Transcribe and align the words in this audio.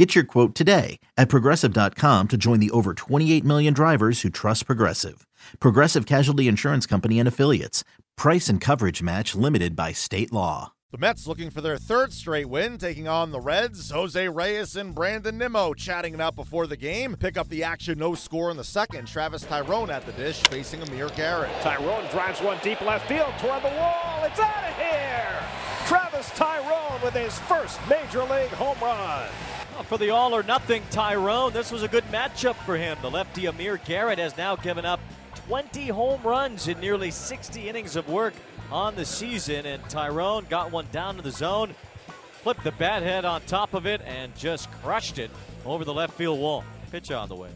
Get 0.00 0.14
your 0.14 0.24
quote 0.24 0.54
today 0.54 0.98
at 1.18 1.28
progressive.com 1.28 2.28
to 2.28 2.36
join 2.38 2.58
the 2.58 2.70
over 2.70 2.94
28 2.94 3.44
million 3.44 3.74
drivers 3.74 4.22
who 4.22 4.30
trust 4.30 4.64
Progressive. 4.64 5.26
Progressive 5.58 6.06
Casualty 6.06 6.48
Insurance 6.48 6.86
Company 6.86 7.18
and 7.18 7.28
Affiliates. 7.28 7.84
Price 8.16 8.48
and 8.48 8.62
coverage 8.62 9.02
match 9.02 9.34
limited 9.34 9.76
by 9.76 9.92
state 9.92 10.32
law. 10.32 10.72
The 10.90 10.96
Mets 10.96 11.26
looking 11.26 11.50
for 11.50 11.60
their 11.60 11.76
third 11.76 12.14
straight 12.14 12.48
win, 12.48 12.78
taking 12.78 13.08
on 13.08 13.30
the 13.30 13.40
Reds. 13.40 13.90
Jose 13.90 14.26
Reyes 14.26 14.74
and 14.74 14.94
Brandon 14.94 15.36
Nimmo 15.36 15.74
chatting 15.74 16.14
it 16.14 16.20
out 16.22 16.34
before 16.34 16.66
the 16.66 16.78
game. 16.78 17.14
Pick 17.14 17.36
up 17.36 17.50
the 17.50 17.62
action, 17.62 17.98
no 17.98 18.14
score 18.14 18.50
in 18.50 18.56
the 18.56 18.64
second. 18.64 19.06
Travis 19.06 19.44
Taijeron 19.44 19.90
at 19.90 20.06
the 20.06 20.12
dish, 20.12 20.40
facing 20.44 20.80
Amir 20.80 21.10
Garrett. 21.10 21.50
Taijeron 21.60 22.10
drives 22.10 22.40
one 22.40 22.56
deep 22.62 22.80
left 22.80 23.06
field 23.06 23.34
toward 23.38 23.62
the 23.62 23.76
wall. 23.76 24.24
It's 24.24 24.40
out 24.40 24.64
of 24.64 24.76
here! 24.76 25.42
Travis 25.86 26.30
Taijeron 26.30 27.04
with 27.04 27.12
his 27.12 27.38
first 27.40 27.78
major 27.86 28.22
league 28.22 28.48
home 28.52 28.78
run. 28.80 29.28
For 29.84 29.98
the 29.98 30.10
all 30.10 30.34
or 30.34 30.42
nothing 30.42 30.82
Taijeron, 30.90 31.52
this 31.52 31.72
was 31.72 31.82
a 31.82 31.88
good 31.88 32.04
matchup 32.04 32.54
for 32.64 32.76
him. 32.76 32.98
The 33.02 33.10
lefty 33.10 33.46
Amir 33.46 33.78
Garrett 33.78 34.18
has 34.18 34.36
now 34.36 34.54
given 34.54 34.84
up 34.84 35.00
20 35.48 35.88
home 35.88 36.22
runs 36.22 36.68
in 36.68 36.78
nearly 36.80 37.10
60 37.10 37.68
innings 37.68 37.96
of 37.96 38.08
work 38.08 38.34
on 38.70 38.94
the 38.94 39.04
season, 39.04 39.66
and 39.66 39.82
Taijeron 39.84 40.48
got 40.48 40.70
one 40.70 40.86
down 40.92 41.16
to 41.16 41.22
the 41.22 41.30
zone, 41.30 41.74
flipped 42.42 42.62
the 42.62 42.72
bat 42.72 43.02
head 43.02 43.24
on 43.24 43.40
top 43.42 43.74
of 43.74 43.86
it, 43.86 44.00
and 44.02 44.36
just 44.36 44.70
crushed 44.82 45.18
it 45.18 45.30
over 45.64 45.84
the 45.84 45.94
left 45.94 46.14
field 46.14 46.38
wall. 46.38 46.62
Pitch 46.92 47.10
on 47.10 47.28
the 47.28 47.34
way. 47.34 47.50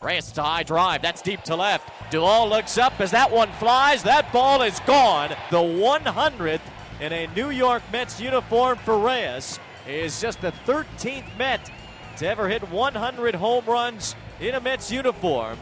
Reyes 0.00 0.30
to 0.32 0.42
high 0.42 0.62
drive. 0.62 1.02
That's 1.02 1.22
deep 1.22 1.42
to 1.42 1.56
left. 1.56 2.12
Duvall 2.12 2.48
looks 2.48 2.78
up 2.78 3.00
as 3.00 3.10
that 3.10 3.30
one 3.30 3.50
flies. 3.52 4.04
That 4.04 4.32
ball 4.32 4.62
is 4.62 4.78
gone. 4.80 5.30
The 5.50 5.56
100th 5.56 6.60
in 7.00 7.12
a 7.12 7.26
New 7.34 7.50
York 7.50 7.82
Mets 7.90 8.20
uniform 8.20 8.78
for 8.78 8.98
Reyes 8.98 9.58
is 9.86 10.20
just 10.20 10.40
the 10.40 10.52
13th 10.66 11.24
Met 11.38 11.70
to 12.16 12.26
ever 12.26 12.48
hit 12.48 12.68
100 12.70 13.34
home 13.34 13.64
runs 13.66 14.16
in 14.40 14.54
a 14.54 14.60
Mets 14.60 14.90
uniform. 14.90 15.58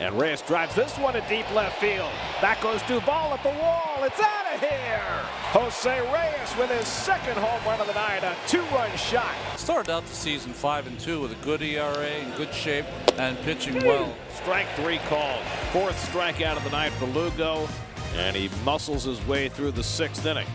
And 0.00 0.18
Reyes 0.18 0.42
drives 0.42 0.76
this 0.76 0.96
one 0.96 1.14
to 1.14 1.20
deep 1.28 1.52
left 1.54 1.80
field. 1.80 2.10
Back 2.40 2.62
goes 2.62 2.80
Duvall 2.82 3.34
at 3.34 3.42
the 3.42 3.48
wall. 3.48 3.96
It's 4.04 4.20
out 4.20 4.54
of 4.54 4.60
here. 4.60 5.02
Jose 5.50 6.00
Reyes 6.12 6.56
with 6.56 6.70
his 6.70 6.86
second 6.86 7.36
home 7.36 7.60
run 7.66 7.80
of 7.80 7.88
the 7.88 7.94
night, 7.94 8.22
a 8.22 8.36
two-run 8.46 8.96
shot. 8.96 9.34
Started 9.56 9.90
out 9.90 10.06
the 10.06 10.14
season 10.14 10.52
five 10.52 10.86
and 10.86 11.00
two 11.00 11.20
with 11.20 11.32
a 11.32 11.44
good 11.44 11.62
ERA 11.62 12.10
in 12.10 12.30
good 12.36 12.54
shape 12.54 12.84
and 13.18 13.36
pitching 13.38 13.84
well. 13.84 14.14
Strike 14.36 14.68
three 14.76 14.98
called. 15.08 15.42
Fourth 15.72 15.96
strikeout 16.12 16.56
of 16.56 16.64
the 16.64 16.70
night 16.70 16.92
for 16.92 17.06
Lugo, 17.06 17.68
and 18.14 18.36
he 18.36 18.48
muscles 18.64 19.04
his 19.04 19.24
way 19.26 19.48
through 19.48 19.72
the 19.72 19.82
sixth 19.82 20.24
inning. 20.24 20.46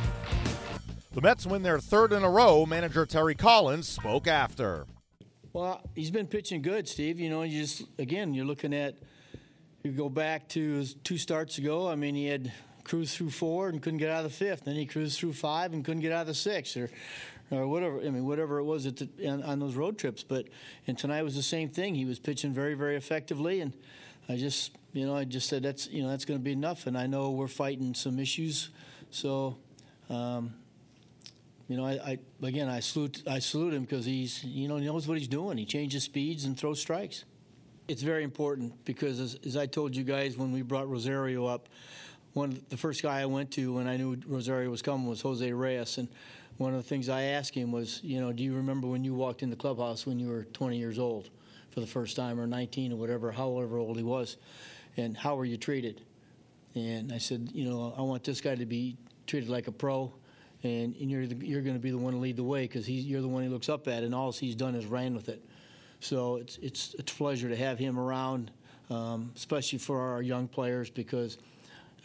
The 1.14 1.22
Mets 1.22 1.46
win 1.46 1.62
their 1.62 1.78
third 1.78 2.12
in 2.12 2.24
a 2.24 2.30
row. 2.30 2.66
Manager 2.66 3.06
Terry 3.06 3.36
Collins 3.36 3.88
spoke 3.88 4.28
after. 4.28 4.88
Well, 5.54 5.80
he's 5.94 6.10
been 6.10 6.26
pitching 6.26 6.64
good, 6.64 6.88
Steve. 6.88 7.20
You 7.20 7.30
know, 7.30 7.44
you 7.44 7.62
just 7.62 7.84
again, 8.00 8.34
you're 8.34 8.46
looking 8.46 8.74
at 8.74 8.96
you 9.84 9.92
go 9.92 10.10
back 10.10 10.50
to 10.50 10.84
two 11.04 11.20
starts 11.20 11.60
ago. 11.60 11.88
I 11.88 11.94
mean, 11.94 12.16
he 12.16 12.26
had 12.26 12.52
cruised 12.84 13.16
through 13.16 13.30
four 13.30 13.70
and 13.70 13.80
couldn't 13.80 14.00
get 14.00 14.10
out 14.10 14.26
of 14.26 14.32
the 14.32 14.36
fifth. 14.36 14.66
Then 14.66 14.74
he 14.74 14.88
cruised 14.88 15.20
through 15.20 15.34
five 15.34 15.72
and 15.72 15.86
couldn't 15.86 16.02
get 16.02 16.12
out 16.12 16.22
of 16.22 16.28
the 16.28 16.34
sixth, 16.34 16.76
or 16.78 16.90
or 17.52 17.68
whatever. 17.68 18.00
I 18.00 18.10
mean, 18.10 18.26
whatever 18.26 18.58
it 18.58 18.64
was 18.64 18.86
the, 18.86 19.08
on, 19.28 19.44
on, 19.44 19.60
those 19.60 19.76
road 19.76 20.00
trips. 20.00 20.24
But 20.24 20.48
and 20.88 20.98
tonight 20.98 21.22
was 21.22 21.36
the 21.36 21.44
same 21.44 21.70
thing. 21.70 21.94
He 21.94 22.06
was 22.06 22.18
pitching 22.18 22.54
very, 22.54 22.74
very 22.74 22.96
effectively, 22.96 23.62
and 23.62 23.74
I 24.28 24.36
just, 24.36 24.72
you 24.94 25.06
know, 25.06 25.16
I 25.16 25.26
just 25.26 25.48
said 25.48 25.62
that's 25.62 25.88
you 25.90 26.02
know 26.02 26.10
that's 26.10 26.26
going 26.26 26.40
to 26.40 26.44
be 26.44 26.54
enough. 26.54 26.88
And 26.88 26.98
I 26.98 27.06
know 27.06 27.30
we're 27.30 27.48
fighting 27.48 27.94
some 27.94 28.18
issues, 28.18 28.70
so. 29.12 29.58
Um, 30.10 30.56
you 31.74 31.80
know, 31.80 31.88
I, 31.88 31.94
I, 31.94 32.20
again, 32.46 32.70
I 32.70 32.82
salute, 32.82 33.24
I 33.28 33.40
salute 33.40 33.74
him 33.74 33.82
because 33.82 34.06
he's, 34.06 34.44
you 34.44 34.68
know, 34.68 34.78
he 34.78 34.86
knows 34.86 35.08
what 35.08 35.18
he's 35.18 35.28
doing. 35.28 35.58
He 35.58 35.66
changes 35.66 36.04
speeds 36.04 36.46
and 36.46 36.56
throws 36.56 36.80
strikes. 36.80 37.26
It's 37.88 38.04
very 38.04 38.24
important 38.24 38.86
because, 38.86 39.20
as, 39.20 39.40
as 39.44 39.58
I 39.58 39.66
told 39.66 39.96
you 39.96 40.04
guys 40.04 40.38
when 40.38 40.52
we 40.52 40.62
brought 40.62 40.88
Rosario 40.88 41.48
up, 41.48 41.70
one 42.34 42.62
the 42.70 42.78
first 42.78 43.02
guy 43.02 43.22
I 43.22 43.26
went 43.26 43.50
to 43.54 43.74
when 43.74 43.88
I 43.88 43.98
knew 43.98 44.22
Rosario 44.28 44.70
was 44.70 44.84
coming 44.84 45.08
was 45.08 45.22
Jose 45.22 45.52
Reyes, 45.52 45.98
and 45.98 46.10
one 46.58 46.76
of 46.76 46.78
the 46.84 46.88
things 46.88 47.10
I 47.10 47.24
asked 47.24 47.56
him 47.56 47.72
was, 47.72 48.02
you 48.04 48.22
know, 48.22 48.32
do 48.32 48.44
you 48.44 48.54
remember 48.54 48.88
when 48.88 49.04
you 49.04 49.16
walked 49.16 49.42
in 49.42 49.50
the 49.50 49.56
clubhouse 49.56 50.06
when 50.06 50.20
you 50.20 50.28
were 50.28 50.44
20 50.44 50.78
years 50.78 51.00
old 51.00 51.32
for 51.72 51.80
the 51.80 51.88
first 51.88 52.16
time, 52.16 52.40
or 52.40 52.46
19, 52.46 52.94
or 52.94 52.98
whatever, 52.98 53.32
however 53.32 53.80
old 53.80 53.98
he 53.98 54.04
was, 54.04 54.38
and 54.96 55.18
how 55.18 55.36
were 55.36 55.46
you 55.46 55.58
treated? 55.58 56.02
And 56.76 57.12
I 57.12 57.18
said, 57.18 57.50
you 57.52 57.66
know, 57.66 57.96
I 57.98 58.04
want 58.04 58.24
this 58.24 58.42
guy 58.42 58.54
to 58.54 58.66
be 58.68 58.96
treated 59.26 59.50
like 59.50 59.68
a 59.68 59.72
pro 59.72 60.14
and, 60.64 60.96
and 60.96 61.12
you're 61.12 61.28
the, 61.28 61.36
you're 61.46 61.62
going 61.62 61.76
to 61.76 61.82
be 61.82 61.92
the 61.92 61.98
one 61.98 62.14
to 62.14 62.20
lead 62.20 62.38
the 62.38 62.44
way 62.44 62.64
because 62.64 62.90
you're 62.90 63.22
the 63.22 63.28
one 63.28 63.44
he 63.44 63.50
looks 63.50 63.70
up 63.70 63.88
at, 63.88 64.04
and 64.04 64.16
all 64.16 64.32
he's 64.32 64.56
done 64.56 64.76
is 64.76 64.86
ran 64.86 65.14
with 65.14 65.30
it. 65.30 65.44
So 66.00 66.38
it's 66.38 66.58
it's 66.58 66.96
it's 66.96 67.12
a 67.12 67.16
pleasure 67.16 67.50
to 67.50 67.56
have 67.56 67.80
him 67.80 68.00
around, 68.00 68.52
um, 68.90 69.32
especially 69.36 69.80
for 69.80 70.00
our 70.00 70.22
young 70.22 70.48
players 70.48 70.90
because 70.90 71.38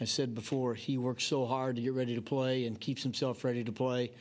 I 0.01 0.05
said 0.05 0.33
before 0.33 0.75
he 0.75 0.97
works 0.97 1.23
so 1.25 1.45
hard 1.45 1.75
to 1.75 1.81
get 1.81 1.93
ready 1.93 2.15
to 2.15 2.21
play 2.21 2.65
and 2.65 2.79
keeps 2.79 3.03
himself 3.03 3.43
ready 3.43 3.63
to 3.63 3.71
play, 3.71 4.11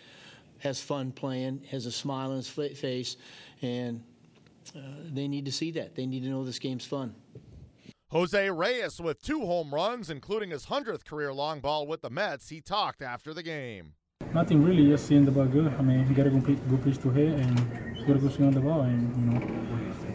has 0.59 0.81
fun 0.81 1.12
playing, 1.12 1.62
has 1.70 1.87
a 1.87 1.93
smile 1.93 2.31
on 2.31 2.37
his 2.37 2.49
face, 2.49 3.16
and 3.62 4.03
uh, 4.76 4.81
they 5.12 5.28
need 5.28 5.44
to 5.44 5.53
see 5.53 5.70
that. 5.72 5.94
They 5.94 6.06
need 6.06 6.22
to 6.25 6.28
know 6.28 6.44
this 6.44 6.59
game's 6.59 6.84
fun. 6.84 7.15
Jose 8.10 8.50
Reyes 8.50 9.00
with 9.00 9.20
two 9.22 9.41
home 9.41 9.72
runs, 9.72 10.09
including 10.09 10.50
his 10.50 10.66
100th 10.66 11.05
career 11.05 11.32
long 11.32 11.60
ball 11.60 11.87
with 11.87 12.00
the 12.00 12.10
Mets. 12.10 12.49
He 12.49 12.60
talked 12.60 13.03
after 13.03 13.34
the 13.34 13.43
game. 13.43 13.93
Nothing 14.34 14.62
really, 14.62 14.87
just 14.87 15.06
seeing 15.06 15.25
the 15.25 15.31
ball 15.31 15.47
good. 15.47 15.72
I 15.78 15.83
mean, 15.83 16.12
get 16.12 16.27
a 16.27 16.31
good, 16.31 16.69
good 16.69 16.84
pitch 16.84 16.99
to 17.03 17.11
hit 17.11 17.33
and 17.33 18.06
get 18.06 18.16
a 18.16 18.19
good 18.19 18.33
swing 18.33 18.49
on 18.49 18.55
the 18.55 18.61
ball, 18.61 18.83
and 18.83 19.00
you 19.16 19.31
know, 19.31 19.41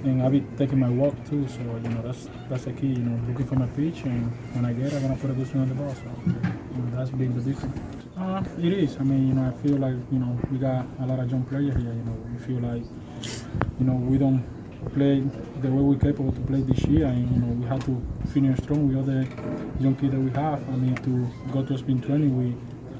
and 0.03 0.21
I'll 0.21 0.29
be 0.29 0.41
taking 0.57 0.79
my 0.79 0.89
walk 0.89 1.15
too. 1.27 1.47
So 1.47 1.61
you 1.61 1.89
know, 1.89 2.01
that's 2.03 2.29
that's 2.47 2.65
the 2.65 2.73
key. 2.73 2.87
You 2.87 2.99
know, 2.99 3.19
looking 3.27 3.47
for 3.47 3.55
my 3.55 3.65
pitch, 3.67 4.01
and 4.03 4.31
when 4.53 4.65
I 4.65 4.73
get, 4.73 4.93
I'm 4.93 5.01
gonna 5.01 5.15
put 5.15 5.31
a 5.31 5.33
good 5.33 5.47
swing 5.47 5.63
on 5.63 5.69
the 5.69 5.75
ball. 5.75 5.95
So 5.95 6.03
you 6.25 6.81
know, 6.81 6.95
that's 6.95 7.09
been 7.09 7.33
the 7.33 7.41
difference. 7.41 7.79
Uh, 8.15 8.43
it 8.59 8.73
is. 8.73 8.97
I 8.99 9.03
mean, 9.03 9.27
you 9.29 9.33
know, 9.33 9.49
I 9.49 9.63
feel 9.63 9.77
like 9.77 9.95
you 10.11 10.19
know 10.19 10.39
we 10.51 10.59
got 10.59 10.85
a 10.99 11.05
lot 11.05 11.19
of 11.19 11.31
young 11.31 11.43
players 11.45 11.73
here. 11.75 11.93
You 11.93 12.03
know, 12.05 12.15
we 12.31 12.37
feel 12.45 12.59
like 12.61 12.83
you 13.79 13.85
know 13.85 13.95
we 13.95 14.19
don't 14.19 14.43
play 14.93 15.23
the 15.61 15.71
way 15.71 15.81
we're 15.81 15.97
capable 15.99 16.31
to 16.31 16.41
play 16.41 16.61
this 16.61 16.83
year, 16.85 17.07
and 17.07 17.31
you 17.31 17.41
know 17.41 17.53
we 17.53 17.65
have 17.65 17.83
to 17.85 18.01
finish 18.31 18.59
strong 18.59 18.87
with 18.87 18.97
other 18.97 19.27
young 19.79 19.95
kids 19.95 20.13
that 20.13 20.19
we 20.19 20.29
have. 20.31 20.61
I 20.69 20.75
mean, 20.75 20.95
to 20.97 21.27
go 21.51 21.65
to 21.65 21.77
spring 21.77 22.01
training, 22.01 22.37
we 22.37 22.55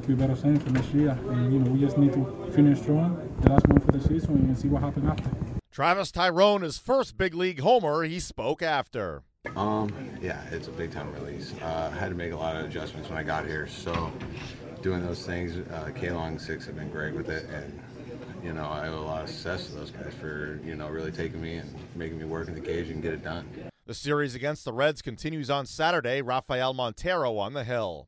we 0.08 0.16
better 0.16 0.36
send 0.36 0.62
for 0.64 0.70
next 0.72 0.94
year. 0.94 1.12
And, 1.30 1.54
you 1.54 1.60
know, 1.60 1.72
we 1.72 1.80
just 1.80 1.98
need 1.98 2.14
to 2.14 2.52
finish 2.54 2.80
strong 2.80 3.16
the 3.42 3.50
last 3.50 3.68
month 3.68 3.88
of 3.88 4.02
the 4.02 4.08
season 4.08 4.36
and 4.36 4.58
see 4.58 4.68
what 4.68 4.82
happens 4.82 5.08
after. 5.08 5.30
Travis 5.72 6.12
Taijeron, 6.12 6.62
his 6.62 6.78
first 6.78 7.18
big 7.18 7.34
league 7.34 7.60
homer, 7.60 8.04
he 8.04 8.20
spoke 8.20 8.62
after. 8.62 9.24
Um, 9.56 9.92
yeah, 10.22 10.42
it's 10.52 10.68
a 10.68 10.72
big 10.72 10.92
time 10.92 11.12
release. 11.14 11.54
Uh, 11.62 11.92
I 11.92 11.98
had 11.98 12.10
to 12.10 12.16
make 12.16 12.32
a 12.32 12.38
lot 12.38 12.56
of 12.56 12.66
adjustments 12.66 13.10
when 13.10 13.18
I 13.18 13.24
got 13.24 13.46
here, 13.46 13.68
so 13.68 14.12
doing 14.82 15.04
those 15.06 15.26
things, 15.26 15.58
uh, 15.72 15.92
K-Long 15.96 16.40
Six 16.40 16.66
have 16.66 16.76
been 16.76 16.90
great 16.90 17.14
with 17.14 17.30
it, 17.30 17.46
and 17.50 17.82
you 18.44 18.54
know 18.54 18.66
I 18.66 18.88
owe 18.88 19.00
a 19.00 19.02
lot 19.02 19.24
of 19.24 19.30
success 19.30 19.68
to 19.68 19.76
those 19.76 19.92
guys 19.92 20.14
for 20.14 20.62
you 20.64 20.76
know 20.76 20.88
really 20.88 21.12
taking 21.12 21.42
me 21.42 21.56
and 21.56 21.74
making 21.96 22.20
me 22.20 22.26
work 22.26 22.48
in 22.48 22.54
the 22.54 22.62
cage 22.62 22.90
and 22.90 23.02
get 23.02 23.14
it 23.14 23.24
done. 23.24 23.46
The 23.86 23.94
series 23.94 24.34
against 24.34 24.64
the 24.64 24.72
Reds 24.72 25.02
continues 25.02 25.50
on 25.50 25.66
Saturday. 25.66 26.22
Rafael 26.22 26.74
Montero 26.74 27.38
on 27.38 27.54
the 27.54 27.66
hill. 27.66 28.08